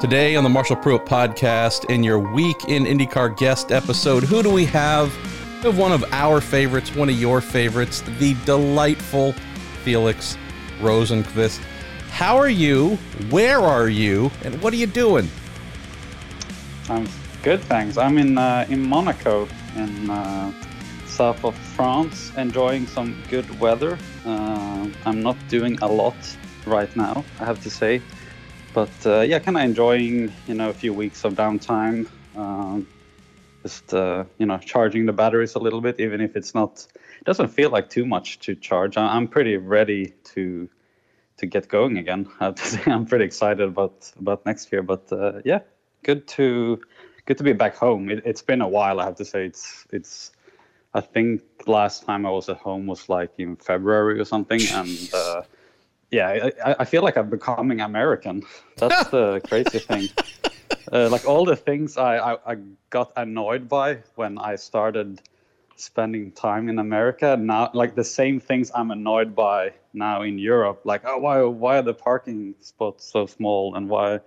[0.00, 4.50] Today on the Marshall Pruett podcast, in your week in IndyCar guest episode, who do
[4.50, 5.12] we have?
[5.56, 9.32] We have one of our favorites, one of your favorites, the delightful
[9.82, 10.38] Felix
[10.78, 11.58] Rosenqvist.
[12.10, 12.94] How are you?
[13.30, 14.30] Where are you?
[14.44, 15.28] And what are you doing?
[16.88, 17.08] I'm
[17.42, 17.98] good, thanks.
[17.98, 20.52] I'm in uh, in Monaco, in uh,
[21.06, 23.98] south of France, enjoying some good weather.
[24.24, 26.14] Uh, I'm not doing a lot
[26.66, 28.00] right now, I have to say
[28.72, 32.08] but uh, yeah, kind of enjoying you know a few weeks of downtime.
[32.36, 32.86] Um,
[33.62, 36.86] just uh, you know charging the batteries a little bit, even if it's not.
[36.94, 38.96] It doesn't feel like too much to charge.
[38.96, 40.68] I'm pretty ready to
[41.38, 42.28] to get going again.
[42.40, 42.54] I
[42.86, 44.82] I'm pretty excited about about next year.
[44.82, 45.60] But uh, yeah,
[46.02, 46.80] good to
[47.26, 48.10] good to be back home.
[48.10, 49.00] It, has been a while.
[49.00, 50.32] I have to say it's it's.
[50.94, 55.10] I think last time I was at home was like in February or something, and
[55.12, 55.42] uh,
[56.10, 58.42] yeah, I, I, feel like I'm becoming American.
[58.76, 60.08] That's the crazy thing.
[60.90, 62.56] Uh, like all the things I, I, I,
[62.88, 65.20] got annoyed by when I started
[65.76, 70.80] spending time in America, now like the same things I'm annoyed by now in Europe.
[70.84, 74.20] Like, oh, why why are the parking spots so small, and why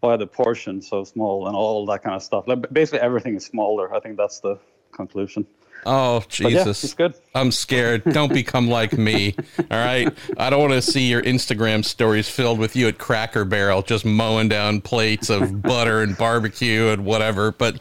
[0.00, 2.48] why are the portions so small, and all that kind of stuff.
[2.48, 3.94] Like basically everything is smaller.
[3.94, 4.58] I think that's the
[4.90, 5.46] conclusion.
[5.84, 6.82] Oh Jesus!
[6.82, 7.14] Yeah, it's good.
[7.34, 8.04] I'm scared.
[8.04, 9.34] Don't become like me.
[9.58, 10.12] All right.
[10.36, 14.04] I don't want to see your Instagram stories filled with you at Cracker Barrel just
[14.04, 17.52] mowing down plates of butter and barbecue and whatever.
[17.52, 17.76] But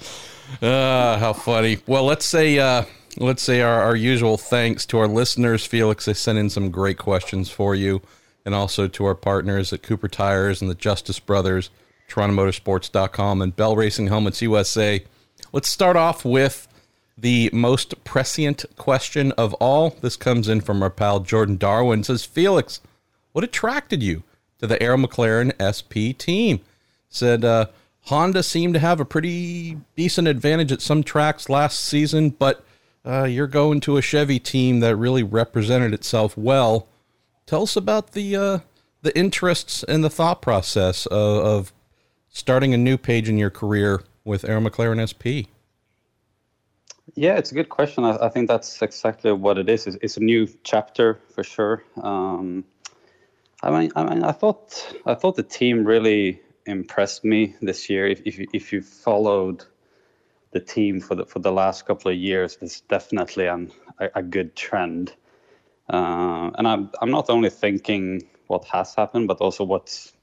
[0.62, 1.80] uh, how funny.
[1.86, 2.86] Well, let's say uh,
[3.18, 5.66] let's say our, our usual thanks to our listeners.
[5.66, 8.02] Felix, they sent in some great questions for you,
[8.46, 11.70] and also to our partners at Cooper Tires and the Justice Brothers,
[12.10, 15.04] TorontoMotorsports.com, and Bell Racing Helmets USA.
[15.54, 16.68] Let's start off with
[17.22, 19.96] the most prescient question of all.
[20.02, 22.04] This comes in from our pal Jordan Darwin.
[22.04, 22.82] Says, Felix,
[23.32, 24.24] what attracted you
[24.60, 26.62] to the Arrow McLaren SP team?
[27.10, 27.68] Said uh,
[28.06, 32.64] Honda seemed to have a pretty decent advantage at some tracks last season, but
[33.06, 36.88] uh, you're going to a Chevy team that really represented itself well.
[37.46, 38.60] Tell us about the uh,
[39.02, 41.74] the interests and the thought process of, of
[42.30, 45.50] starting a new page in your career with Arrow McLaren SP.
[47.16, 48.06] Yeah, it's a good question.
[48.06, 49.86] I, I, think that's exactly what it is.
[49.86, 51.84] It's, it's a new chapter for sure.
[52.02, 52.64] Um,
[53.62, 58.08] I mean, I mean, I thought I thought the team really impressed me this year.
[58.08, 59.66] If if you, if you followed
[60.52, 64.24] the team for the for the last couple of years, it's definitely an, a, a
[64.24, 65.14] good trend.
[65.90, 70.14] Uh, and I'm I'm not only thinking what has happened, but also what's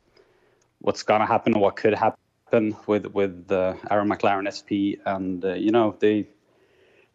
[0.81, 4.99] what's gonna happen or what could happen with with the Arrow McLaren SP.
[5.07, 6.27] And uh, you know they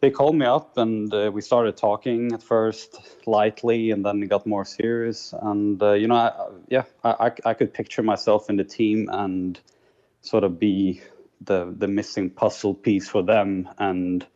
[0.04, 4.26] they called me up and uh, we started talking at first lightly and then it
[4.26, 5.32] got more serious.
[5.40, 6.30] And uh, you know I,
[6.68, 9.58] yeah I, I could picture myself in the team and
[10.20, 11.00] sort of be
[11.40, 14.26] the the missing puzzle piece for them and,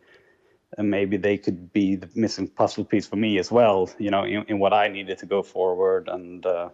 [0.79, 4.25] and maybe they could be the missing puzzle piece for me as well you know
[4.25, 6.71] in, in what I needed to go forward and uh,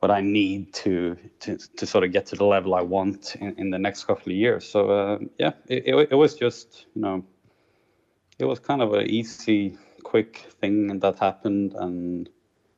[0.00, 3.54] what I need to, to to sort of get to the level I want in,
[3.58, 4.68] in the next couple of years.
[4.68, 7.24] So uh, yeah it, it, it was just you know
[8.38, 12.28] it was kind of an easy, quick thing that happened, and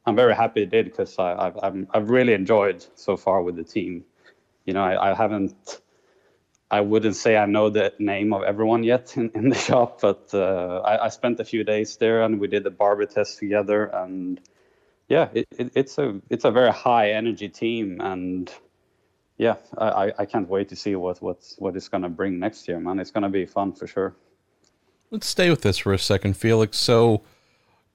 [0.07, 4.05] I'm very happy it did because I've, I've really enjoyed so far with the team.
[4.65, 5.81] You know, I, I haven't.
[6.73, 10.31] I wouldn't say I know the name of everyone yet in, in the shop, but
[10.33, 13.87] uh, I, I, spent a few days there and we did the barber test together.
[13.87, 14.41] And
[15.09, 18.53] yeah, it, it, it's a it's a very high energy team, and
[19.37, 22.79] yeah, I, I can't wait to see what what's what it's gonna bring next year,
[22.79, 23.01] man.
[23.01, 24.15] It's gonna be fun for sure.
[25.13, 26.79] Let's stay with this for a second, Felix.
[26.79, 27.23] So,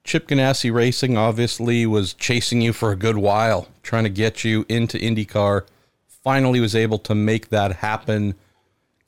[0.04, 4.66] Chip Ganassi Racing obviously was chasing you for a good while, trying to get you
[4.68, 5.66] into IndyCar.
[6.06, 8.34] Finally, was able to make that happen.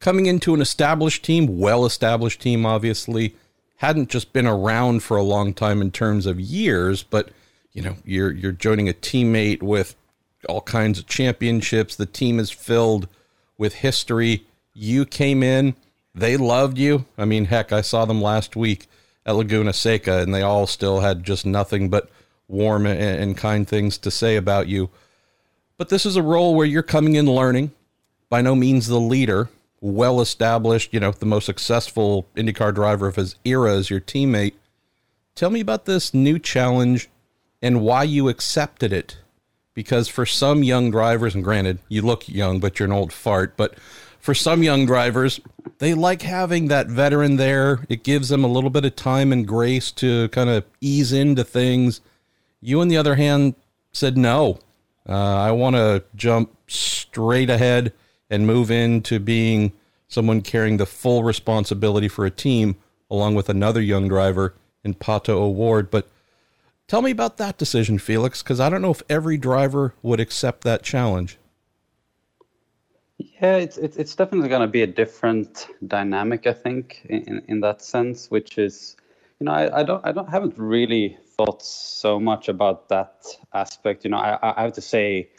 [0.01, 3.37] Coming into an established team, well established team, obviously,
[3.77, 7.29] hadn't just been around for a long time in terms of years, but
[7.73, 9.97] you know, you're you're joining a teammate with
[10.49, 11.95] all kinds of championships.
[11.95, 13.07] The team is filled
[13.59, 14.47] with history.
[14.73, 15.75] You came in
[16.21, 17.07] they loved you.
[17.17, 18.87] I mean, heck, I saw them last week
[19.25, 22.11] at Laguna Seca, and they all still had just nothing but
[22.49, 24.91] warm and, kind things to say about you.
[25.77, 27.73] But this is a role where you're coming in learning,
[28.31, 29.49] by no means the leader,
[29.81, 34.55] well established, you know, the most successful IndyCar driver of his era as your teammate.
[35.35, 37.09] Tell me about this new challenge
[37.63, 39.19] and why you accepted it.
[39.75, 43.57] Because for some young drivers, and granted, you look young, but you're an old fart,
[43.57, 43.75] but
[44.29, 45.41] for some young drivers,
[45.79, 47.87] they like having that veteran there.
[47.89, 51.45] It gives them a little bit of time and grace to kind of ease into
[51.45, 52.03] things.
[52.61, 53.55] You, on the other hand,
[53.91, 54.59] said no.
[55.09, 57.95] Uh, I want to jump straight ahead,
[58.29, 59.73] and move into being
[60.09, 62.77] someone carrying the full responsibility for a team
[63.11, 64.53] along with another young driver
[64.85, 65.91] in Pato O'Ward.
[65.91, 66.07] But
[66.87, 70.65] tell me about that decision, Felix, because I don't know if every driver would accept
[70.65, 71.39] that challenge.
[73.19, 77.61] Yeah, it's it's, it's definitely going to be a different dynamic, I think, in, in
[77.63, 78.31] that sense.
[78.31, 78.97] Which is,
[79.41, 84.05] you know, I, I don't I don't haven't really thought so much about that aspect.
[84.05, 85.31] You know, I I have to say,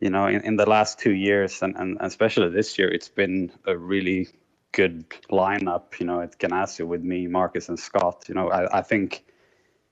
[0.00, 3.52] you know, in, in the last two years and, and especially this year, it's been
[3.66, 4.28] a really
[4.72, 5.98] good lineup.
[6.00, 8.26] You know, at Ganassi with me, Marcus, and Scott.
[8.28, 9.24] You know, I, I think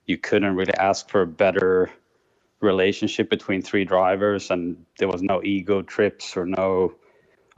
[0.07, 1.91] you couldn't really ask for a better
[2.61, 6.95] relationship between three drivers, and there was no ego trips or no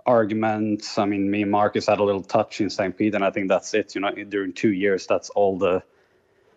[0.07, 0.99] arguments.
[0.99, 2.97] I mean, me and Marcus had a little touch in St.
[2.97, 3.95] Pete, and I think that's it.
[3.95, 5.83] You know, during two years, that's all the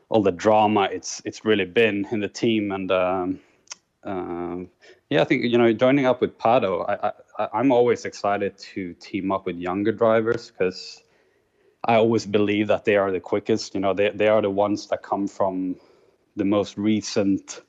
[0.10, 2.72] all the drama it's it's really been in the team.
[2.72, 3.40] And um,
[4.04, 4.70] um,
[5.10, 8.94] yeah, I think you know, joining up with Pato, I, I I'm always excited to
[8.96, 11.04] team up with younger drivers because
[11.84, 13.74] I always believe that they are the quickest.
[13.74, 15.76] You know, they they are the ones that come from
[16.36, 17.62] the most recent.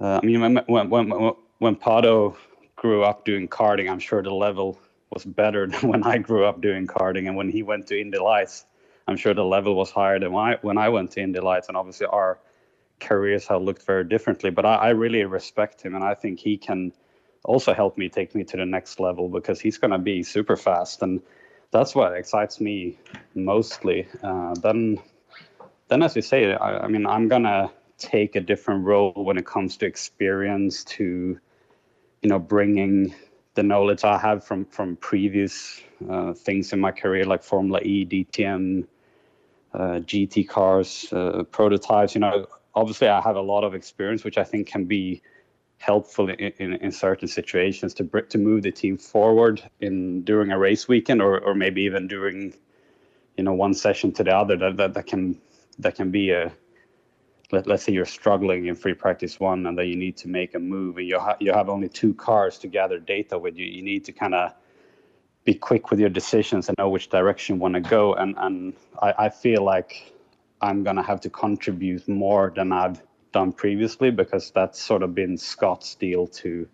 [0.00, 2.36] Uh, I mean, when when when when Pato
[2.80, 4.78] grew up doing karting, I'm sure the level
[5.10, 7.26] was better than when I grew up doing karting.
[7.28, 8.64] And when he went to Indy Lights,
[9.06, 11.68] I'm sure the level was higher than when I, when I went to Indy Lights.
[11.68, 12.38] And obviously, our
[12.98, 14.48] careers have looked very differently.
[14.48, 16.92] But I, I really respect him, and I think he can
[17.44, 20.56] also help me take me to the next level because he's going to be super
[20.56, 21.02] fast.
[21.02, 21.20] And
[21.70, 22.98] that's what excites me
[23.34, 24.08] mostly.
[24.22, 24.98] Uh, then,
[25.88, 29.44] then as you say, I, I mean, I'm gonna take a different role when it
[29.44, 31.38] comes to experience to
[32.22, 33.14] you know, bringing
[33.54, 38.06] the knowledge I have from from previous uh, things in my career, like Formula E,
[38.06, 38.86] DTM,
[39.74, 42.14] uh, GT cars, uh, prototypes.
[42.14, 45.22] You know, obviously I have a lot of experience, which I think can be
[45.78, 50.58] helpful in, in, in certain situations to to move the team forward in during a
[50.58, 52.54] race weekend, or or maybe even during,
[53.36, 54.56] you know, one session to the other.
[54.56, 55.40] That that, that can
[55.78, 56.52] that can be a
[57.52, 60.54] let, let's say you're struggling in free practice one and then you need to make
[60.54, 63.66] a move and you, ha- you have only two cars to gather data with you
[63.66, 64.52] you need to kind of
[65.44, 68.74] be quick with your decisions and know which direction you want to go and and
[69.02, 70.12] I, I feel like
[70.60, 73.02] i'm going to have to contribute more than i've
[73.32, 76.68] done previously because that's sort of been scott's deal to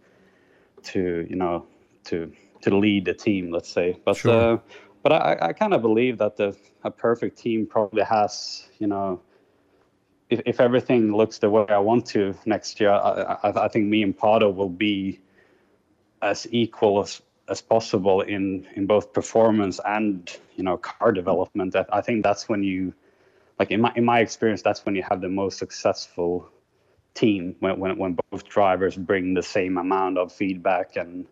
[0.83, 1.67] to you know
[2.05, 2.33] to
[2.63, 4.55] to lead the team let's say but sure.
[4.55, 4.59] uh,
[5.03, 9.21] but i, I kind of believe that the a perfect team probably has you know
[10.29, 13.87] if, if everything looks the way I want to next year, I, I, I think
[13.87, 15.21] me and Pato will be
[16.23, 21.77] as equal as as possible in in both performance and you know car development.
[21.77, 22.93] I, I think that's when you
[23.59, 26.51] like in my in my experience, that's when you have the most successful
[27.15, 31.27] team when when when both drivers bring the same amount of feedback and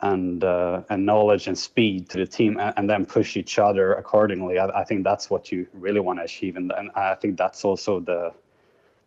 [0.00, 3.94] and uh, and knowledge and speed to the team, and, and then push each other
[3.94, 4.58] accordingly.
[4.58, 7.64] I, I, think that's what you really want to achieve, and, and I think that's
[7.64, 8.32] also the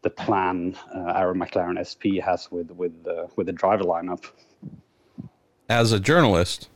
[0.01, 4.25] the plan uh, Arrow McLaren SP has with with the with the driver lineup.
[5.69, 6.67] As a journalist,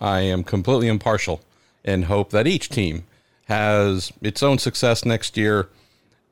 [0.00, 1.42] I am completely impartial
[1.84, 3.04] and hope that each team
[3.46, 5.68] has its own success next year.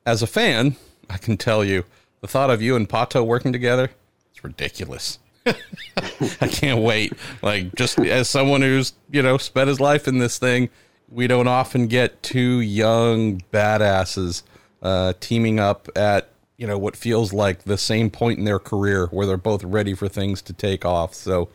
[0.05, 0.75] As a fan,
[1.09, 1.83] I can tell you
[2.21, 3.91] the thought of you and Pato working together
[4.33, 5.19] is ridiculous.
[6.41, 7.13] I can't wait.
[7.41, 10.69] Like just as someone who's, you know, spent his life in this thing,
[11.09, 14.43] we don't often get two young badasses
[14.81, 19.07] uh, teaming up at, you know, what feels like the same point in their career
[19.07, 21.13] where they're both ready for things to take off.
[21.13, 21.49] So,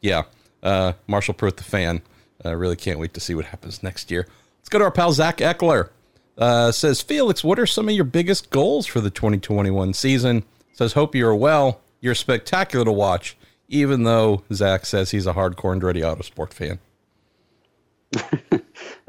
[0.00, 0.22] yeah,
[0.62, 2.02] uh, Marshall Pruett, the fan,
[2.44, 4.26] uh, really can't wait to see what happens next year.
[4.60, 5.90] Let's go to our pal Zach Eckler.
[6.38, 10.44] Uh, says Felix, what are some of your biggest goals for the 2021 season?
[10.72, 11.81] Says hope you're well.
[12.02, 13.36] You're spectacular to watch,
[13.68, 16.80] even though Zach says he's a hardcore Andretti Autosport fan.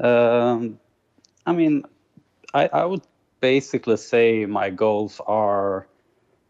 [0.00, 0.78] um,
[1.44, 1.84] I mean,
[2.54, 3.02] I, I would
[3.40, 5.88] basically say my goals are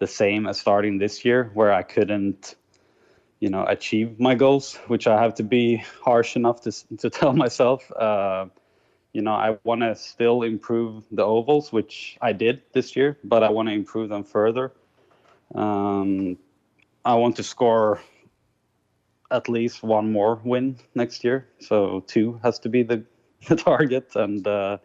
[0.00, 2.56] the same as starting this year, where I couldn't,
[3.40, 7.32] you know, achieve my goals, which I have to be harsh enough to to tell
[7.32, 7.90] myself.
[7.90, 8.46] Uh,
[9.14, 13.42] you know, I want to still improve the ovals, which I did this year, but
[13.42, 14.72] I want to improve them further.
[15.54, 16.36] Um,
[17.04, 18.00] I want to score
[19.30, 21.48] at least one more win next year.
[21.58, 23.04] So two has to be the,
[23.48, 24.14] the target.
[24.14, 24.78] And, uh,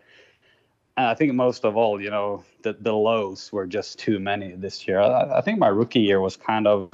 [0.97, 4.85] I think most of all, you know, the, the lows were just too many this
[4.85, 4.99] year.
[4.99, 6.91] I, I think my rookie year was kind of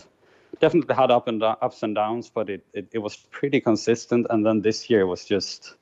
[0.59, 4.27] definitely had up and ups and downs, but it, it, it was pretty consistent.
[4.29, 5.75] And then this year was just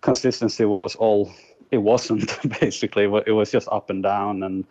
[0.00, 1.30] consistency was all
[1.70, 3.04] it wasn't basically.
[3.26, 4.64] It was just up and down and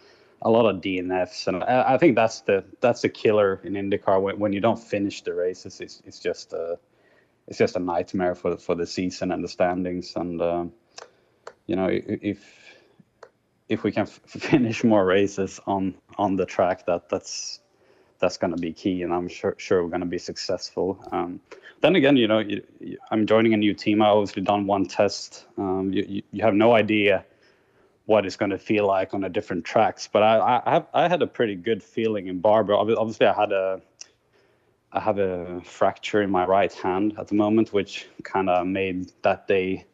[0.44, 4.22] a lot of DNFs, and I, I think that's the that's the killer in IndyCar
[4.22, 5.80] when, when you don't finish the races.
[5.80, 6.80] It's, it's just a
[7.48, 10.14] it's just a nightmare for for the season and the standings.
[10.16, 10.66] And uh,
[11.68, 12.44] you know if
[13.70, 17.60] if we can f- finish more races on on the track, that that's
[18.20, 21.04] that's going to be key, and I'm sure sure we're going to be successful.
[21.12, 21.40] Um,
[21.82, 24.02] then again, you know, you, you, I'm joining a new team.
[24.02, 25.46] I obviously done one test.
[25.58, 27.26] Um, you, you have no idea
[28.12, 30.08] what it's going to feel like on a different tracks.
[30.12, 32.74] But I, I, I had a pretty good feeling in Barber.
[32.74, 33.82] Obviously, I had a
[34.92, 39.14] I have a fracture in my right hand at the moment, which kind of made
[39.22, 39.86] that day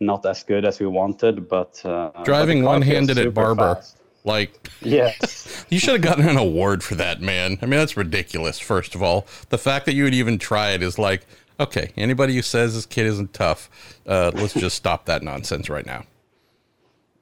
[0.00, 1.48] not as good as we wanted.
[1.48, 3.98] But uh, driving one handed at Barber, fast.
[4.24, 7.56] like yes, you should have gotten an award for that, man.
[7.62, 8.58] I mean, that's ridiculous.
[8.58, 11.24] First of all, the fact that you would even try it is like,
[11.60, 13.70] okay, anybody who says this kid isn't tough,
[14.08, 16.04] uh, let's just stop that nonsense right now.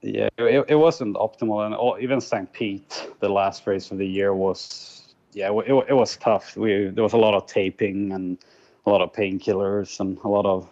[0.03, 2.53] Yeah, it, it wasn't optimal, and all, even St.
[2.53, 6.57] Pete, the last race of the year, was yeah, it, it was tough.
[6.57, 8.39] We there was a lot of taping and
[8.87, 10.69] a lot of painkillers and a lot of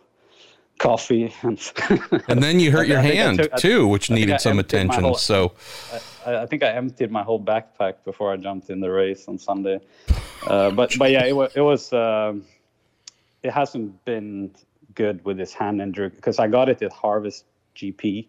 [0.79, 1.73] coffee and
[2.29, 5.53] and then you hurt your hand took, too which needed some attention whole, so
[6.27, 9.39] I, I, think i emptied my whole backpack before i jumped in the race on
[9.39, 9.81] sunday
[10.47, 12.45] uh, but but yeah it, it was um,
[13.45, 14.51] it hasn't been
[14.95, 17.45] good with this hand injury because i got it at harvest
[17.77, 18.27] gp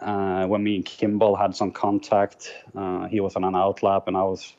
[0.00, 2.52] uh, when me and Kimball had some contact.
[2.74, 4.54] Uh, he was on an outlap, and I was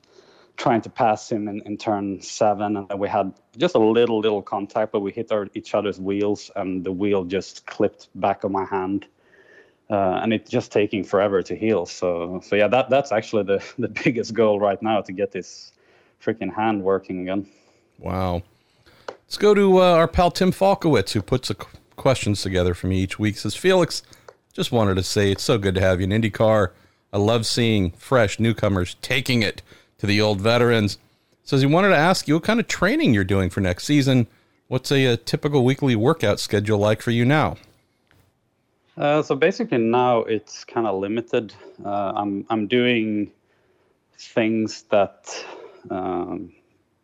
[0.57, 4.41] trying to pass him in, in turn seven, and we had just a little little
[4.41, 8.51] contact, but we hit our, each other's wheels, and the wheel just clipped back of
[8.51, 9.07] my hand.
[9.89, 11.85] Uh, and it's just taking forever to heal.
[11.85, 15.73] So, so yeah, that that's actually the the biggest goal right now to get this
[16.23, 17.47] freaking hand working again.
[17.97, 18.43] Wow.
[19.07, 21.55] Let's go to uh, our pal Tim Falkowitz, who puts the
[21.95, 23.37] questions together for me each week.
[23.37, 24.03] Says Felix,
[24.51, 26.71] just wanted to say it's so good to have you in IndyCar.
[27.13, 29.61] I love seeing fresh newcomers taking it
[29.97, 30.97] to the old veterans.
[31.43, 34.27] Says he wanted to ask you what kind of training you're doing for next season.
[34.67, 37.57] What's a, a typical weekly workout schedule like for you now?
[38.97, 41.53] Uh, so basically now it's kind of limited.
[41.83, 43.31] Uh, I'm I'm doing
[44.17, 45.43] things that
[45.89, 46.53] um,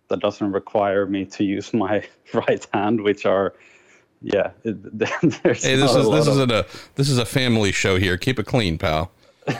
[0.09, 3.53] that doesn't require me to use my right hand, which are
[4.21, 4.51] yeah.
[4.63, 4.77] It,
[5.41, 8.17] hey, this is this isn't a this is a family show here.
[8.17, 9.11] Keep it clean, pal.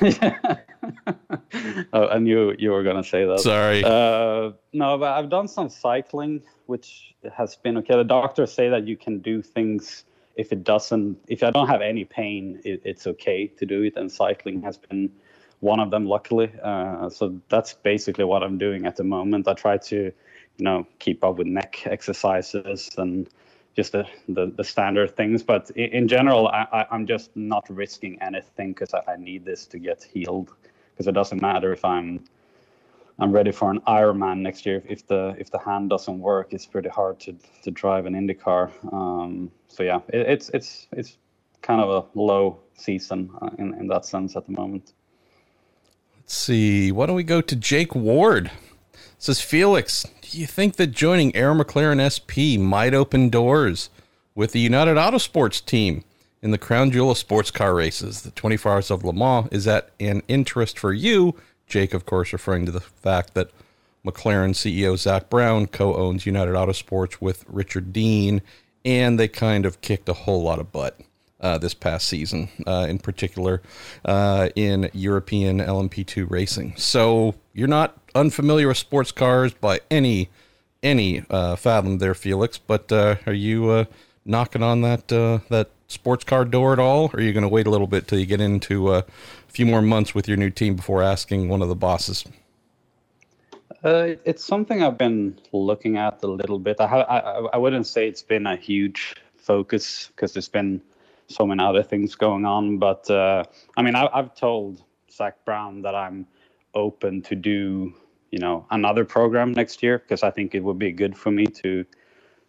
[1.94, 3.40] oh, I knew you were gonna say that.
[3.40, 3.84] Sorry.
[3.84, 7.96] Uh, no, but I've done some cycling, which has been okay.
[7.96, 10.04] The doctors say that you can do things
[10.36, 11.18] if it doesn't.
[11.28, 13.96] If I don't have any pain, it, it's okay to do it.
[13.96, 15.12] And cycling has been
[15.60, 16.52] one of them, luckily.
[16.62, 19.48] Uh, so that's basically what I'm doing at the moment.
[19.48, 20.14] I try to, you
[20.64, 23.30] know, keep up with neck exercises and
[23.78, 25.44] just the, the, the, standard things.
[25.44, 29.68] But in, in general, I, am just not risking anything because I, I, need this
[29.68, 30.52] to get healed.
[30.92, 32.26] Because it doesn't matter if I'm
[33.20, 34.82] I'm ready for an Ironman next year.
[34.90, 38.72] If the if the hand doesn't work, it's pretty hard to to drive an IndyCar.
[38.92, 41.18] Um, so yeah, it, it's it's it's
[41.62, 44.94] kind of a low season uh, in in that sense at the moment.
[46.18, 46.92] Let's see.
[46.92, 48.50] Why don't we go to Jake Ward?
[49.20, 53.90] Says Felix, do you think that joining Arrow McLaren SP might open doors
[54.36, 56.04] with the United Autosports team
[56.44, 58.22] in the crown jewel of sports car races?
[58.22, 61.34] The 24 Hours of Le Mans is that an interest for you?
[61.66, 63.50] Jake, of course, referring to the fact that
[64.06, 68.44] McLaren CEO Zak Brown co owns United Autosports with Richard Dean,
[68.86, 71.00] and they kind of kicked a whole lot of butt
[71.42, 73.62] uh, this past season, uh, in particular
[74.06, 76.76] uh, in European LMP2 racing.
[76.78, 80.30] So you're not unfamiliar with sports cars by any
[80.84, 82.58] any uh, fathom there, Felix.
[82.58, 83.86] But uh, are you uh,
[84.26, 87.68] knocking on that that sports car door at all, or are you going to wait
[87.68, 89.06] a little bit till you get into a
[89.48, 92.26] few more months with your new team before asking one of the bosses?
[93.84, 96.82] Uh, it's something I've been looking at a little bit.
[96.82, 97.18] I, I,
[97.54, 100.82] I wouldn't say it's been a huge focus because there's been
[101.28, 102.80] so many other things going on.
[102.80, 103.44] But uh,
[103.78, 106.28] I mean, I, I've told Zak Brown that I'm
[106.74, 107.94] open to do,
[108.32, 111.46] you know, another program next year because I think it would be good for me
[111.48, 111.86] to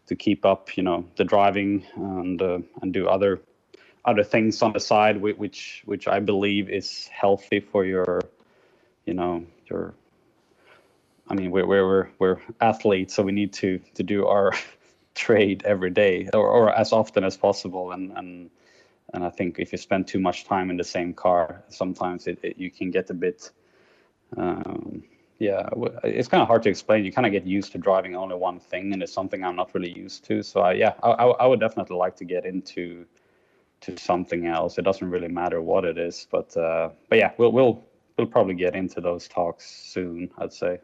[0.07, 3.41] to keep up, you know, the driving and uh, and do other
[4.05, 8.21] other things on the side, which which I believe is healthy for your,
[9.07, 9.95] you know, your.
[11.29, 14.53] I mean, we're we're we're athletes, so we need to to do our
[15.15, 18.51] trade every day or, or as often as possible, and and
[19.15, 22.39] and I think if you spend too much time in the same car, sometimes it,
[22.43, 23.51] it you can get a bit.
[24.37, 25.05] Um,
[25.39, 25.69] yeah,
[26.03, 27.05] it's kind of hard to explain.
[27.05, 29.73] You kind of get used to driving only one thing, and it's something I'm not
[29.73, 30.43] really used to.
[30.43, 33.07] So I, yeah, I, I would definitely like to get into
[33.83, 34.79] to something else.
[34.79, 37.85] It doesn't really matter what it is, but uh, but yeah, we'll we'll
[38.17, 40.31] we'll probably get into those talks soon.
[40.39, 40.81] I'd say.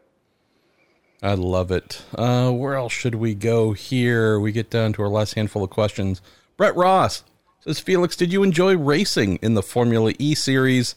[1.21, 2.03] I love it.
[2.13, 4.39] Uh, where else should we go here?
[4.39, 6.21] We get down to our last handful of questions.
[6.55, 7.23] Brett Ross
[7.61, 10.95] says, Felix, did you enjoy racing in the Formula E series?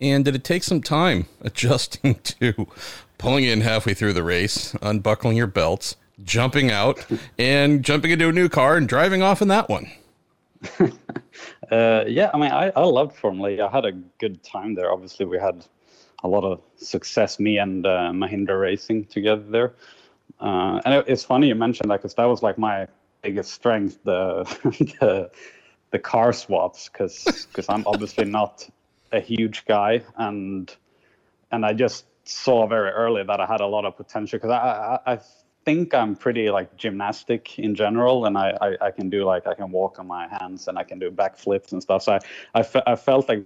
[0.00, 2.66] And did it take some time adjusting to
[3.18, 7.04] pulling in halfway through the race, unbuckling your belts, jumping out,
[7.38, 9.90] and jumping into a new car and driving off in that one?
[11.70, 13.66] uh, yeah, I mean, I, I loved Formula.
[13.66, 14.90] I had a good time there.
[14.90, 15.64] Obviously, we had
[16.24, 19.74] a lot of success, me and uh, Mahindra Racing together there.
[20.40, 22.86] Uh, and it, it's funny you mentioned that because that was like my
[23.22, 24.44] biggest strength, the
[25.00, 25.30] the,
[25.90, 28.68] the car swaps, because because I'm obviously not
[29.12, 30.74] a huge guy, and
[31.50, 35.00] and I just saw very early that I had a lot of potential because I,
[35.06, 35.20] I, I
[35.64, 39.54] think I'm pretty like gymnastic in general, and I, I, I, can do like I
[39.54, 42.02] can walk on my hands and I can do backflips and stuff.
[42.02, 42.20] So I
[42.54, 43.44] I, fe- I felt like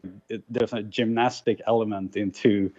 [0.48, 2.70] there's a gymnastic element into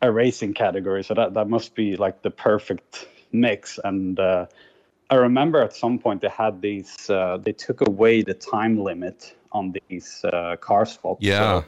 [0.00, 3.78] a racing category, so that that must be like the perfect mix.
[3.84, 4.46] And uh,
[5.10, 9.36] I remember at some point they had these uh, they took away the time limit
[9.52, 11.22] on these uh, car swaps.
[11.22, 11.60] Yeah.
[11.60, 11.64] So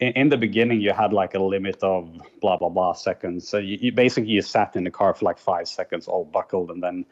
[0.00, 2.10] in, in, the beginning you had like a limit of
[2.40, 3.48] blah blah blah seconds.
[3.48, 6.70] So you, you, basically you sat in the car for like five seconds all buckled
[6.70, 7.06] and then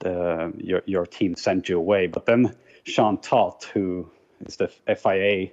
[0.00, 2.06] the, your, your team sent you away.
[2.06, 2.54] But then
[2.84, 4.10] Jean Todt who
[4.44, 5.50] is the fia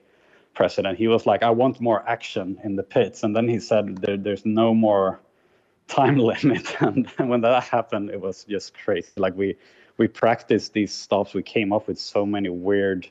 [0.53, 3.23] president he was like i want more action in the pits.
[3.23, 5.19] And then he said there, there's no more
[5.87, 6.81] time limit.
[6.81, 9.11] And when that happened it was just crazy.
[9.17, 9.57] Like we
[9.97, 11.33] we practiced these stops.
[11.33, 13.09] We came up with so many weird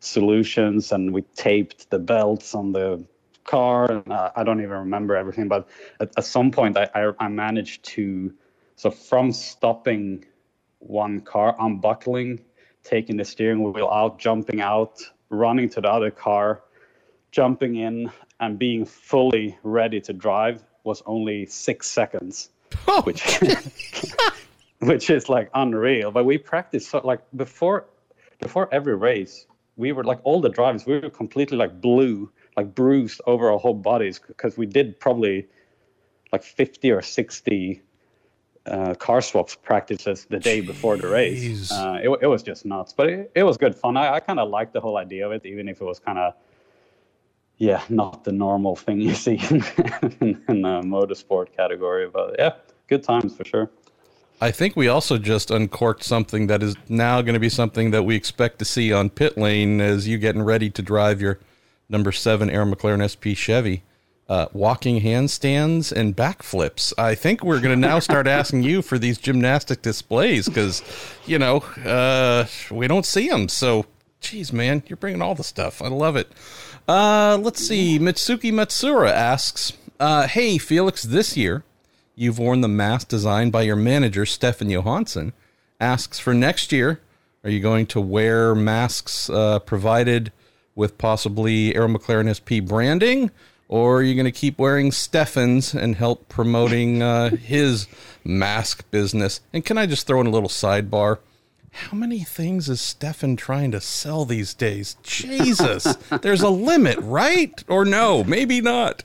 [0.00, 3.04] solutions and we taped the belts on the
[3.44, 5.68] car and uh, i don't even remember everything but
[6.00, 8.32] at, at some point I, I, I managed to
[8.76, 10.24] so from stopping
[10.78, 12.40] one car unbuckling
[12.82, 16.62] taking the steering wheel out jumping out running to the other car
[17.30, 22.50] jumping in and being fully ready to drive was only six seconds
[22.88, 23.02] oh.
[23.02, 23.38] which
[24.78, 27.84] which is like unreal but we practiced so like before
[28.40, 29.46] before every race
[29.80, 33.58] we were like all the drivers we were completely like blue like bruised over our
[33.58, 35.48] whole bodies because we did probably
[36.32, 37.82] like 50 or 60
[38.66, 41.72] uh, car swaps practices the day before the race.
[41.72, 43.96] Uh, it, it was just nuts but it, it was good fun.
[43.96, 46.18] I, I kind of liked the whole idea of it even if it was kind
[46.18, 46.34] of
[47.56, 52.52] yeah not the normal thing you see in, in the motorsport category but yeah
[52.86, 53.70] good times for sure
[54.40, 58.04] I think we also just uncorked something that is now going to be something that
[58.04, 61.38] we expect to see on pit lane as you getting ready to drive your
[61.90, 63.82] number seven Arrow McLaren SP Chevy.
[64.30, 66.92] Uh, walking handstands and backflips.
[66.96, 70.84] I think we're going to now start asking you for these gymnastic displays because,
[71.26, 73.48] you know, uh, we don't see them.
[73.48, 73.86] So,
[74.20, 75.82] geez, man, you're bringing all the stuff.
[75.82, 76.30] I love it.
[76.86, 77.98] Uh, let's see.
[77.98, 81.64] Mitsuki Matsura asks, uh, "Hey Felix, this year
[82.20, 85.32] You've worn the mask designed by your manager, Stefan Johansson.
[85.80, 87.00] Asks for next year,
[87.42, 90.30] are you going to wear masks uh, provided
[90.74, 93.30] with possibly Arrow McLaren SP branding?
[93.68, 97.86] Or are you going to keep wearing Stefan's and help promoting uh, his
[98.22, 99.40] mask business?
[99.54, 101.20] And can I just throw in a little sidebar?
[101.70, 104.98] How many things is Stefan trying to sell these days?
[105.02, 107.64] Jesus, there's a limit, right?
[107.66, 109.04] Or no, maybe not.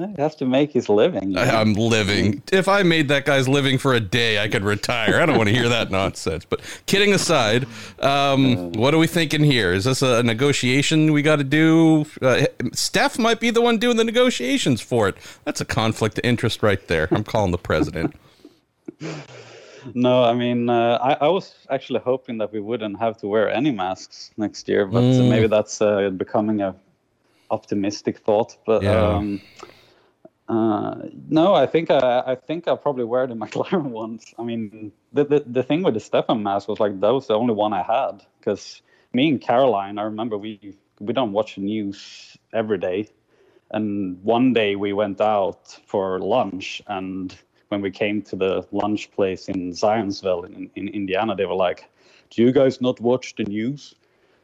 [0.16, 1.36] He has to make his living.
[1.36, 2.42] I, I'm living.
[2.52, 5.20] If I made that guy's living for a day, I could retire.
[5.20, 6.44] I don't want to hear that nonsense.
[6.44, 7.66] But kidding aside,
[8.00, 9.72] um, what are we thinking here?
[9.72, 12.06] Is this a negotiation we got to do?
[12.20, 15.16] Uh, Steph might be the one doing the negotiations for it.
[15.44, 17.08] That's a conflict of interest right there.
[17.10, 18.14] I'm calling the president.
[19.94, 23.50] No, I mean, uh, I, I, was actually hoping that we wouldn't have to wear
[23.50, 25.28] any masks next year, but mm.
[25.28, 26.74] maybe that's uh, becoming a
[27.50, 28.56] optimistic thought.
[28.66, 28.92] But yeah.
[28.92, 29.40] um,
[30.50, 30.96] uh,
[31.28, 34.34] no, I think I, I think I'll probably wear the McLaren ones.
[34.36, 37.34] I mean, the, the the thing with the Stefan mask was like that was the
[37.34, 38.82] only one I had because
[39.12, 43.08] me and Caroline, I remember we we don't watch the news every day,
[43.70, 47.32] and one day we went out for lunch, and
[47.68, 51.88] when we came to the lunch place in Zionsville in, in Indiana, they were like,
[52.30, 53.94] "Do you guys not watch the news?"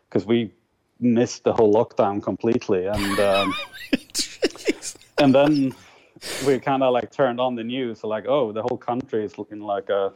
[0.08, 0.52] Because we
[1.00, 3.54] missed the whole lockdown completely, and um,
[5.18, 5.74] and then
[6.46, 9.60] we kind of like turned on the news, like, oh, the whole country is looking
[9.60, 10.12] like a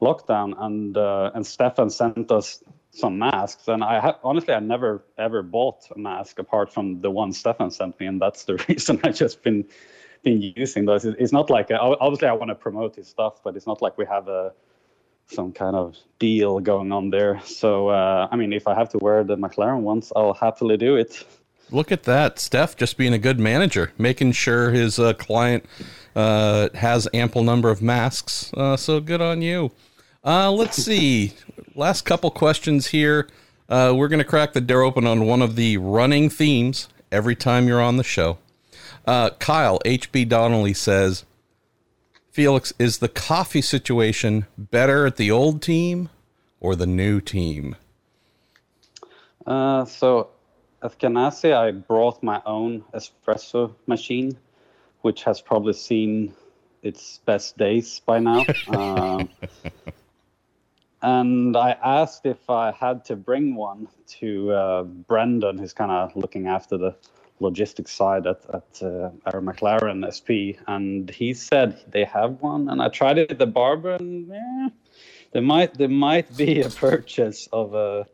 [0.00, 5.04] lockdown, and uh, and Stefan sent us some masks, and I ha- honestly I never
[5.18, 9.00] ever bought a mask apart from the one Stefan sent me, and that's the reason
[9.04, 9.64] I just been
[10.22, 11.04] been using those.
[11.04, 14.06] It's not like obviously I want to promote his stuff, but it's not like we
[14.06, 14.52] have a
[15.28, 17.40] some kind of deal going on there.
[17.44, 20.96] So uh, I mean, if I have to wear the McLaren ones, I'll happily do
[20.96, 21.24] it.
[21.70, 25.64] Look at that, Steph, just being a good manager, making sure his uh, client
[26.14, 28.52] uh, has ample number of masks.
[28.54, 29.72] Uh, so good on you.
[30.24, 31.34] Uh, let's see.
[31.74, 33.28] Last couple questions here.
[33.68, 37.34] Uh, we're going to crack the door open on one of the running themes every
[37.34, 38.38] time you're on the show.
[39.04, 41.24] Uh, Kyle HB Donnelly says,
[42.30, 46.10] Felix, is the coffee situation better at the old team
[46.60, 47.76] or the new team?
[49.46, 49.84] Uh,
[50.86, 54.36] so at Ganassi, I brought my own espresso machine,
[55.00, 56.32] which has probably seen
[56.82, 58.44] its best days by now.
[58.68, 59.28] um,
[61.02, 63.88] and I asked if I had to bring one
[64.20, 66.94] to uh, Brendan, who's kind of looking after the
[67.40, 72.68] logistics side at, at uh, Arrow McLaren SP, and he said they have one.
[72.68, 74.68] And I tried it at the barber, and yeah,
[75.32, 78.06] there might there might be a purchase of a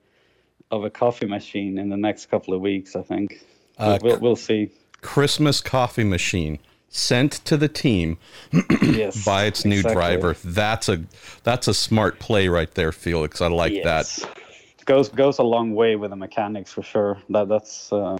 [0.72, 2.96] of a coffee machine in the next couple of weeks.
[2.96, 3.44] I think
[3.78, 4.70] uh, we'll, we'll see.
[5.02, 6.58] Christmas coffee machine
[6.88, 8.18] sent to the team
[8.82, 9.94] yes, by its new exactly.
[9.94, 10.36] driver.
[10.44, 11.02] That's a
[11.44, 13.40] that's a smart play right there, Felix.
[13.40, 14.20] I like yes.
[14.20, 14.38] that.
[14.84, 17.18] Goes goes a long way with the mechanics for sure.
[17.28, 18.18] That that's uh,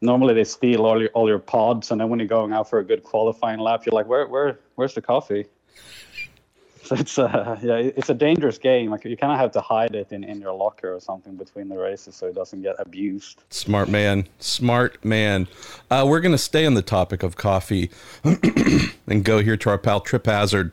[0.00, 2.78] normally they steal all your all your pods, and then when you're going out for
[2.78, 5.46] a good qualifying lap, you're like, where where where's the coffee?
[6.98, 8.90] It's uh, yeah, it's a dangerous game.
[8.90, 11.68] Like you kind of have to hide it in, in your locker or something between
[11.68, 13.42] the races so it doesn't get abused.
[13.50, 15.48] Smart man, smart man.
[15.90, 17.90] Uh, we're gonna stay on the topic of coffee
[18.24, 20.72] and go here to our pal Trip Hazard.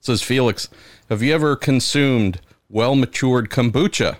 [0.00, 0.68] says Felix,
[1.08, 4.18] have you ever consumed well matured kombucha?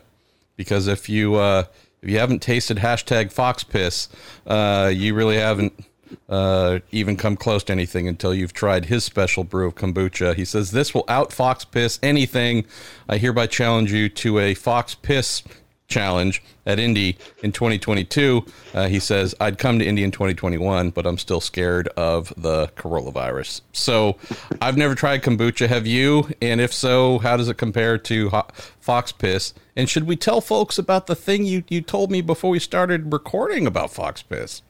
[0.56, 1.64] Because if you uh,
[2.02, 4.08] if you haven't tasted hashtag fox piss,
[4.46, 5.84] uh, you really haven't
[6.28, 10.34] uh, even come close to anything until you've tried his special brew of kombucha.
[10.34, 12.64] He says this will out fox piss anything.
[13.08, 15.42] I hereby challenge you to a fox piss
[15.88, 18.44] challenge at Indy in 2022.
[18.74, 22.68] Uh, he says I'd come to Indy in 2021, but I'm still scared of the
[22.76, 23.62] coronavirus.
[23.72, 24.16] So
[24.60, 25.66] I've never tried kombucha.
[25.66, 26.30] Have you?
[26.40, 28.30] And if so, how does it compare to
[28.78, 29.54] fox piss?
[29.74, 33.12] And should we tell folks about the thing you you told me before we started
[33.12, 34.62] recording about fox piss?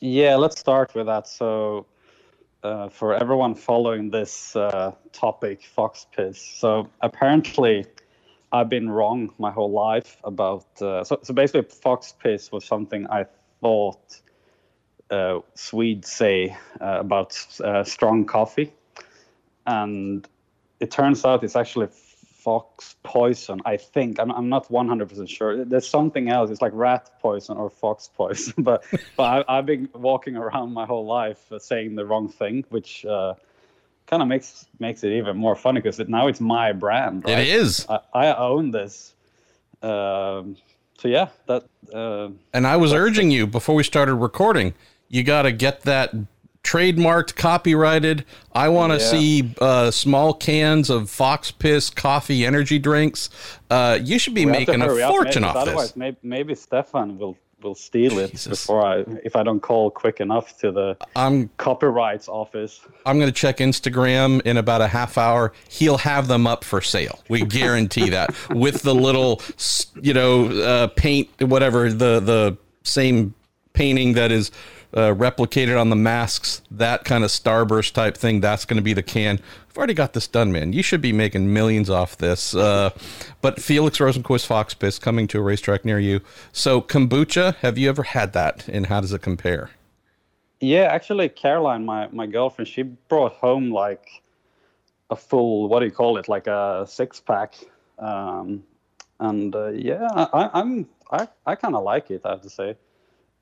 [0.00, 1.26] Yeah, let's start with that.
[1.26, 1.86] So,
[2.62, 6.40] uh, for everyone following this uh, topic, fox piss.
[6.40, 7.86] So apparently,
[8.52, 10.66] I've been wrong my whole life about.
[10.80, 13.26] Uh, so, so basically, fox piss was something I
[13.60, 14.20] thought
[15.10, 18.72] uh, Swedes say uh, about uh, strong coffee,
[19.66, 20.26] and
[20.80, 21.88] it turns out it's actually
[22.46, 23.60] fox poison.
[23.64, 25.64] I think I'm, I'm not 100% sure.
[25.64, 26.48] There's something else.
[26.48, 28.54] It's like rat poison or fox poison.
[28.58, 28.84] but
[29.16, 33.04] but I, have been walking around my whole life uh, saying the wrong thing, which
[33.04, 33.34] uh,
[34.06, 37.24] kind of makes makes it even more funny because it, now it's my brand.
[37.24, 37.40] Right?
[37.40, 37.84] It is.
[37.88, 39.12] I, I own this.
[39.82, 40.56] Um,
[40.98, 41.64] so yeah, that.
[41.92, 44.74] Uh, and I was urging you before we started recording.
[45.08, 46.14] You got to get that
[46.66, 48.24] trademarked, copyrighted.
[48.52, 49.10] I want to yeah.
[49.10, 53.30] see uh, small cans of Fox Piss coffee energy drinks.
[53.70, 55.96] Uh, you should be we making a fortune off otherwise, this.
[55.96, 58.66] Maybe, maybe Stefan will will steal it Jesus.
[58.66, 62.80] before I if I don't call quick enough to the I'm, copyrights office.
[63.06, 65.52] I'm going to check Instagram in about a half hour.
[65.68, 67.20] He'll have them up for sale.
[67.28, 69.40] We guarantee that with the little
[70.00, 73.34] you know uh, paint whatever the the same
[73.72, 74.50] painting that is
[74.96, 78.40] uh, replicated on the masks, that kind of starburst type thing.
[78.40, 79.38] That's going to be the can.
[79.68, 80.72] I've already got this done, man.
[80.72, 82.54] You should be making millions off this.
[82.54, 82.90] Uh,
[83.42, 86.22] but Felix Rosenqvist Fox Piss coming to a racetrack near you.
[86.50, 89.70] So kombucha, have you ever had that, and how does it compare?
[90.60, 94.22] Yeah, actually, Caroline, my my girlfriend, she brought home like
[95.10, 97.54] a full what do you call it, like a six pack.
[97.98, 98.64] Um,
[99.20, 102.22] and uh, yeah, I, I'm I, I kind of like it.
[102.24, 102.76] I have to say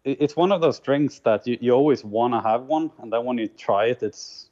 [0.05, 3.25] it's one of those drinks that you, you always want to have one, and then
[3.25, 4.51] when you try it, it's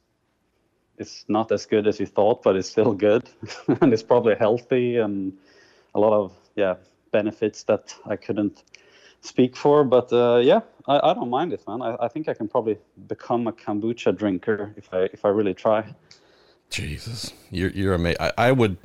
[0.97, 3.29] it's not as good as you thought, but it's still good,
[3.81, 5.33] and it's probably healthy and
[5.95, 6.75] a lot of yeah
[7.11, 8.63] benefits that I couldn't
[9.21, 9.83] speak for.
[9.83, 11.81] But uh, yeah, I, I don't mind it, man.
[11.81, 15.53] I, I think I can probably become a kombucha drinker if I if I really
[15.53, 15.93] try.
[16.69, 18.17] Jesus, you're you're amazing.
[18.19, 18.77] I, I would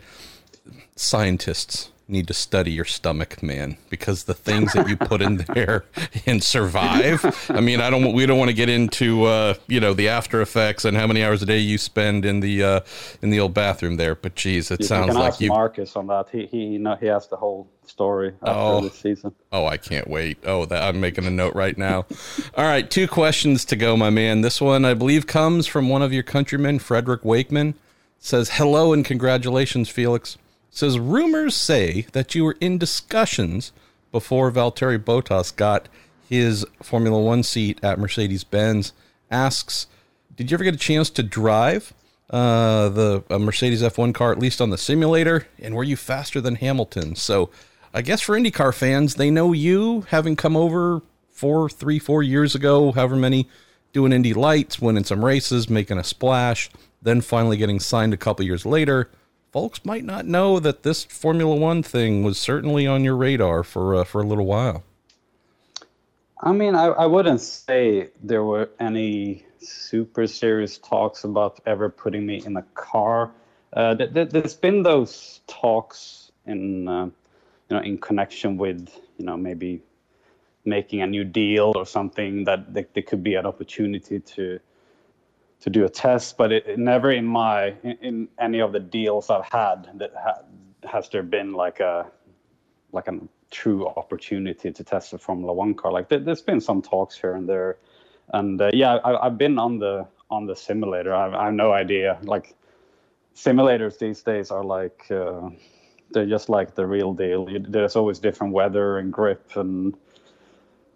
[0.96, 5.84] scientists need to study your stomach, man, because the things that you put in there
[6.26, 7.50] and survive.
[7.50, 8.12] I mean, I don't.
[8.12, 11.22] We don't want to get into uh, you know the after effects and how many
[11.22, 12.80] hours a day you spend in the uh,
[13.22, 14.14] in the old bathroom there.
[14.14, 15.48] But geez, it you sounds like you.
[15.50, 16.28] Marcus on that.
[16.30, 19.34] He he you know, he has the whole story after oh, this season.
[19.52, 20.38] Oh, I can't wait.
[20.44, 22.06] Oh, that I'm making a note right now.
[22.56, 24.40] All right, two questions to go, my man.
[24.40, 27.74] This one I believe comes from one of your countrymen, Frederick Wakeman.
[28.20, 30.38] Says hello and congratulations, Felix
[30.70, 33.72] says rumors say that you were in discussions
[34.12, 35.88] before Valtteri Bottas got
[36.28, 38.92] his Formula One seat at Mercedes Benz,
[39.30, 39.86] asks,
[40.36, 41.92] "Did you ever get a chance to drive
[42.30, 45.46] uh, the Mercedes F1 car, at least on the simulator?
[45.58, 47.50] And were you faster than Hamilton?" So,
[47.94, 52.54] I guess for IndyCar fans, they know you having come over four, three, four years
[52.54, 53.48] ago, however many,
[53.92, 56.68] doing Indy Lights, winning some races, making a splash,
[57.00, 59.08] then finally getting signed a couple years later
[59.52, 63.94] folks might not know that this Formula One thing was certainly on your radar for
[63.94, 64.84] uh, for a little while.
[66.40, 72.24] I mean, I, I wouldn't say there were any super serious talks about ever putting
[72.26, 73.32] me in a car.
[73.72, 79.24] Uh, th- th- there's been those talks in, uh, you know, in connection with, you
[79.24, 79.82] know, maybe
[80.64, 84.60] making a new deal or something that there could be an opportunity to
[85.60, 88.80] to do a test, but it, it never in my in, in, any of the
[88.80, 90.42] deals I've had that ha,
[90.84, 92.06] has there been like a
[92.92, 93.18] like a
[93.50, 95.92] true opportunity to test a Formula One car.
[95.92, 97.78] Like there, has been some talks here and there,
[98.32, 101.14] and uh, yeah, I, have been on the on the simulator.
[101.14, 102.18] I, I, have no idea.
[102.22, 102.54] Like
[103.34, 105.48] simulators these days are like uh,
[106.10, 107.48] they're just like the real deal.
[107.50, 109.96] You, there's always different weather and grip and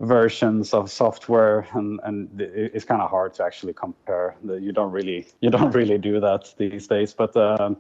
[0.03, 4.35] versions of software and and it's kind of hard to actually compare.
[4.45, 7.75] You don't really you don't really do that these days but uh,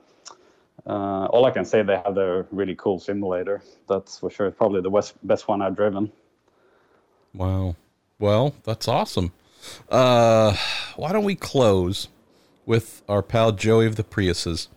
[0.87, 3.61] uh, all i can say they have a really cool simulator.
[3.88, 6.12] That's for sure probably the best best one i've driven.
[7.35, 7.76] Wow.
[8.18, 9.32] Well that's awesome.
[9.88, 10.56] Uh,
[10.96, 12.08] why don't we close
[12.66, 14.68] with our pal joey of the priuses.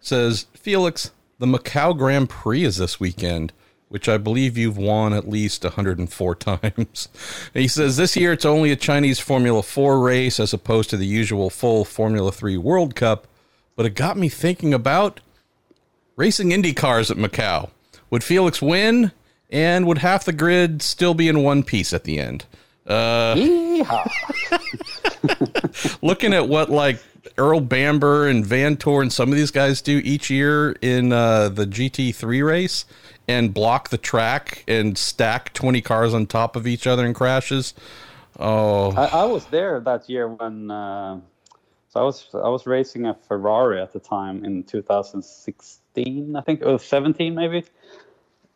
[0.00, 3.52] Says felix the macau grand prix is this weekend
[3.88, 7.08] which I believe you've won at least 104 times.
[7.54, 10.96] And he says this year it's only a Chinese Formula 4 race as opposed to
[10.96, 13.26] the usual full Formula 3 World Cup,
[13.76, 15.20] but it got me thinking about
[16.16, 17.70] racing Indy cars at Macau.
[18.10, 19.12] Would Felix win?
[19.50, 22.44] And would half the grid still be in one piece at the end?
[22.86, 23.34] Uh,
[26.02, 27.00] looking at what like
[27.38, 31.66] Earl Bamber and Vanthoor and some of these guys do each year in uh, the
[31.66, 32.84] GT3 race,
[33.26, 37.74] and block the track and stack 20 cars on top of each other and crashes.
[38.38, 40.70] Oh, I, I was there that year when.
[40.70, 41.20] Uh,
[41.88, 46.62] so I was I was racing a Ferrari at the time in 2016, I think,
[46.66, 47.64] or 17 maybe.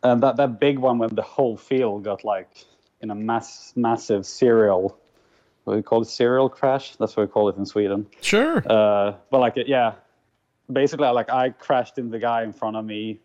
[0.03, 2.65] And that that big one when the whole field got like
[3.01, 4.99] in a mass massive serial.
[5.63, 6.05] What do you call it?
[6.05, 6.97] Serial crash.
[6.97, 8.07] That's what we call it in Sweden.
[8.19, 8.61] Sure.
[8.69, 9.93] Uh, but like yeah,
[10.69, 13.21] basically like I crashed in the guy in front of me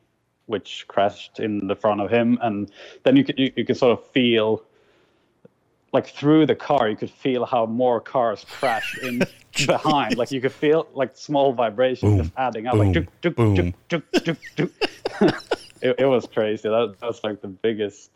[0.46, 2.70] which crashed in the front of him, and
[3.02, 4.62] then you could you, you could sort of feel
[5.92, 9.22] like through the car you could feel how more cars crashed in
[9.66, 10.16] behind.
[10.16, 13.30] Like you could feel like small vibrations boom, just adding up boom, like duk,
[13.90, 14.70] duk, duk,
[15.80, 16.68] it, it was crazy.
[16.68, 18.11] That, that was like the biggest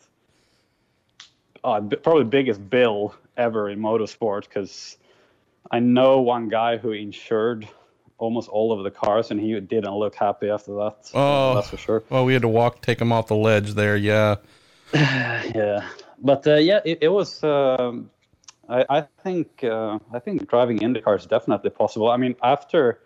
[1.65, 4.97] uh, probably biggest bill ever in motorsport because
[5.71, 7.69] i know one guy who insured
[8.19, 11.11] almost all of the cars, and he didn't look happy after that.
[11.15, 12.05] Oh, that's for sure.
[12.11, 13.97] Well, we had to walk, take him off the ledge there.
[13.97, 14.37] Yeah.
[14.95, 15.89] yeah,
[16.21, 17.43] but uh, yeah, it, it was.
[17.45, 18.11] Um,
[18.69, 22.11] I, I, think uh, I think driving IndyCar is definitely possible.
[22.11, 23.01] I mean, after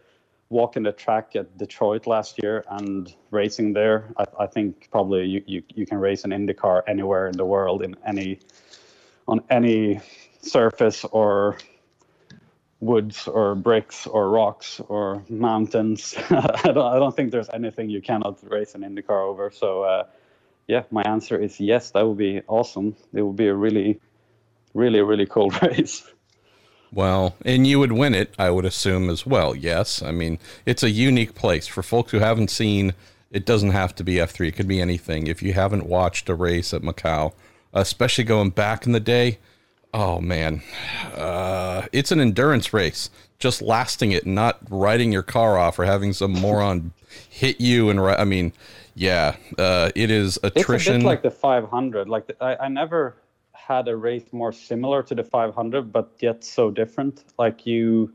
[0.48, 5.42] walking the track at Detroit last year and racing there, I, I think probably you,
[5.46, 8.40] you, you can race an IndyCar anywhere in the world in any
[9.28, 10.00] on any
[10.40, 11.58] surface or
[12.82, 16.14] woods or bricks or rocks or mountains.
[16.30, 19.50] I, don't, I don't think there's anything you cannot race an IndyCar over.
[19.50, 20.04] So, uh,
[20.66, 21.92] yeah, my answer is yes.
[21.92, 22.96] That would be awesome.
[23.14, 24.00] It would be a really,
[24.74, 26.04] really, really cool race.
[26.92, 29.54] Well, and you would win it, I would assume as well.
[29.54, 32.92] Yes, I mean it's a unique place for folks who haven't seen.
[33.30, 35.26] It doesn't have to be F three; it could be anything.
[35.26, 37.32] If you haven't watched a race at Macau,
[37.72, 39.38] especially going back in the day,
[39.94, 40.62] Oh man,
[41.14, 43.10] uh, it's an endurance race.
[43.38, 46.92] Just lasting it, not riding your car off or having some moron
[47.28, 48.52] hit you and I mean,
[48.94, 50.74] yeah, uh, it is attrition.
[50.74, 52.08] It's a bit like the 500.
[52.08, 53.16] Like the, I, I never
[53.52, 57.24] had a race more similar to the 500, but yet so different.
[57.38, 58.12] Like you,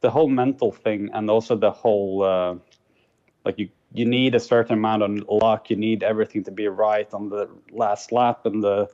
[0.00, 2.54] the whole mental thing, and also the whole uh,
[3.44, 5.70] like you you need a certain amount of luck.
[5.70, 8.88] You need everything to be right on the last lap, and the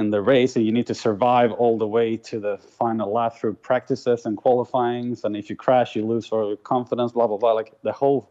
[0.00, 3.36] in the race and you need to survive all the way to the final lap
[3.36, 5.24] through practices and qualifyings.
[5.24, 7.52] And if you crash you lose all your confidence blah blah blah.
[7.52, 8.30] Like the whole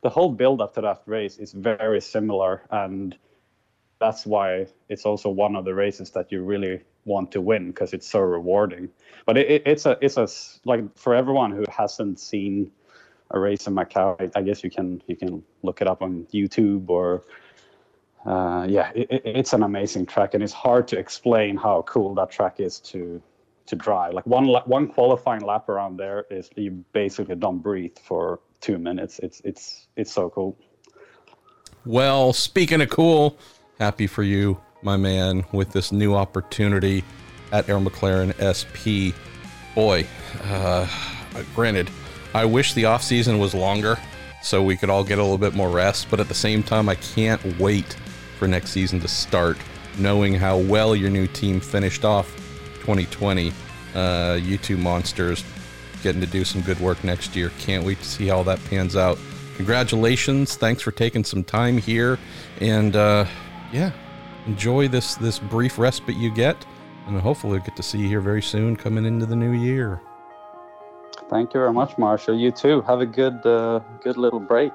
[0.00, 2.62] the whole build up to that race is very similar.
[2.70, 3.16] And
[4.00, 7.92] that's why it's also one of the races that you really want to win because
[7.92, 8.88] it's so rewarding.
[9.26, 10.26] But it, it, it's a it's a
[10.64, 12.72] like for everyone who hasn't seen
[13.30, 16.88] a race in Macau I guess you can you can look it up on YouTube
[16.88, 17.24] or
[18.24, 22.30] uh, yeah, it, it's an amazing track, and it's hard to explain how cool that
[22.30, 23.22] track is to
[23.66, 24.14] to drive.
[24.14, 29.18] Like one one qualifying lap around there is you basically don't breathe for two minutes.
[29.18, 30.56] It's it's it's so cool.
[31.84, 33.36] Well, speaking of cool,
[33.78, 37.04] happy for you, my man, with this new opportunity
[37.52, 39.14] at Arrow McLaren SP.
[39.74, 40.06] Boy,
[40.44, 40.88] uh,
[41.54, 41.90] granted,
[42.32, 43.98] I wish the off season was longer
[44.42, 46.88] so we could all get a little bit more rest, but at the same time,
[46.88, 47.96] I can't wait
[48.38, 49.56] for next season to start,
[49.98, 52.34] knowing how well your new team finished off
[52.80, 53.52] 2020.
[53.94, 55.44] Uh, you two monsters
[56.02, 57.50] getting to do some good work next year.
[57.58, 59.18] Can't wait to see how that pans out.
[59.56, 60.56] Congratulations!
[60.56, 62.18] Thanks for taking some time here,
[62.60, 63.24] and uh,
[63.72, 63.92] yeah,
[64.46, 66.66] enjoy this this brief respite you get,
[67.06, 70.00] and hopefully we'll get to see you here very soon, coming into the new year.
[71.30, 72.36] Thank you very much, Marshall.
[72.36, 72.82] You too.
[72.82, 74.72] Have a good uh, good little break.